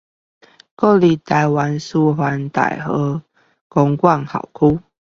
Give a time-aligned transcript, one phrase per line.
[0.75, 3.21] 國立臺灣師範大學
[3.69, 4.79] 公館校區